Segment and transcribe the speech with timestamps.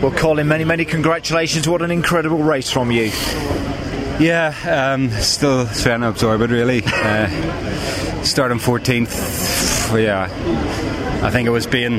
[0.00, 1.68] Well, Colin, many, many congratulations.
[1.68, 3.10] What an incredible race from you.
[4.20, 4.54] Yeah,
[4.94, 6.82] um, still trying to absorb it really.
[6.86, 10.24] Uh, starting 14th, yeah,
[11.24, 11.94] I think it was being,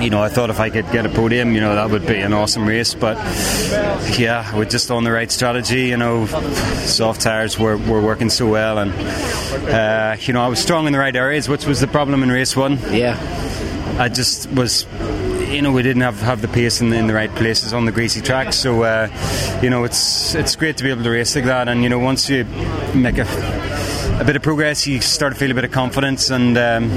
[0.00, 2.18] you know, I thought if I could get a podium, you know, that would be
[2.18, 2.94] an awesome race.
[2.94, 3.16] But
[4.16, 8.48] yeah, we're just on the right strategy, you know, soft tires were, were working so
[8.48, 8.78] well.
[8.78, 8.92] And,
[9.68, 12.30] uh, you know, I was strong in the right areas, which was the problem in
[12.30, 12.78] race one.
[12.92, 13.18] Yeah.
[13.98, 14.86] I just was
[15.48, 17.84] you know we didn't have, have the pace in the, in the right places on
[17.84, 19.08] the greasy track so uh,
[19.62, 21.98] you know it's it's great to be able to race like that and you know
[21.98, 22.44] once you
[22.94, 23.26] make a,
[24.20, 26.90] a bit of progress you start to feel a bit of confidence and um,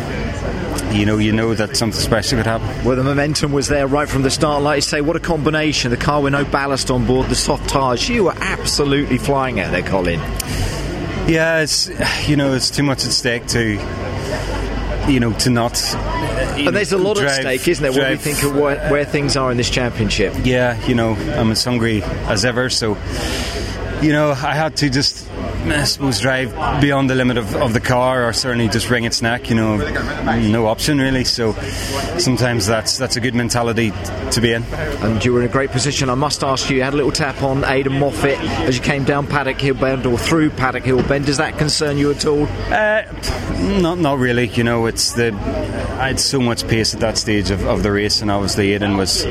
[0.91, 2.67] you know, you know that something special could happen.
[2.83, 4.63] Well, the momentum was there right from the start.
[4.63, 5.91] Like you say, what a combination.
[5.91, 8.09] The car with no ballast on board, the soft tyres.
[8.09, 10.19] You were absolutely flying out there, Colin.
[11.29, 11.89] Yeah, it's
[12.27, 13.77] you know, it's too much at stake to
[15.09, 15.73] you know, to not.
[16.63, 17.91] But there's a lot drive, at stake, isn't there?
[17.91, 20.33] When we think of where, where, things are in this championship.
[20.43, 22.97] Yeah, you know, I'm as hungry as ever, so
[24.01, 25.27] you know, I had to just
[25.61, 29.21] I suppose drive beyond the limit of, of the car or certainly just wring its
[29.21, 29.77] neck you know
[30.37, 31.23] no option really.
[31.23, 31.53] So
[32.17, 33.91] sometimes that's that's a good mentality
[34.31, 34.63] to be in.
[34.63, 36.77] And you were in a great position I must ask you.
[36.77, 40.05] You had a little tap on Aidan Moffat as you came down Paddock Hill Bend
[40.05, 41.25] or through Paddock Hill Bend.
[41.25, 42.43] Does that concern you at all?
[42.43, 43.03] Uh,
[43.81, 44.47] not not really.
[44.47, 47.91] You know it's the I had so much pace at that stage of, of the
[47.91, 49.25] race and obviously Aidan was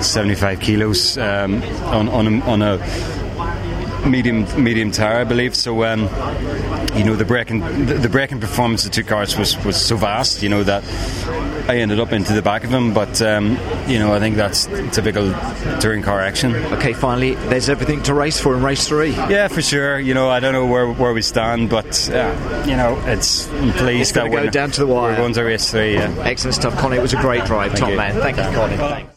[0.00, 3.21] 75 kilos um, on, on a, on a
[4.06, 5.54] medium medium tire, I believe.
[5.54, 6.02] So um,
[6.96, 9.96] you know the braking the, the braking performance of the two cars was, was so
[9.96, 10.84] vast, you know that
[11.68, 12.92] I ended up into the back of them.
[12.94, 15.32] But um, you know I think that's typical
[15.80, 16.54] touring car action.
[16.54, 19.10] Okay, finally, there's everything to race for in race three.
[19.10, 19.98] Yeah, for sure.
[19.98, 23.72] You know I don't know where, where we stand, but uh, you know it's I'm
[23.72, 25.12] pleased it's that we're go down to the wire.
[25.12, 25.94] We're going to race three.
[25.94, 26.14] Yeah.
[26.20, 26.96] Excellent stuff, Connie.
[26.96, 27.96] It was a great drive, Thank top you.
[27.96, 28.14] man.
[28.14, 28.76] Thank you, Connie.
[28.76, 29.12] Thanks.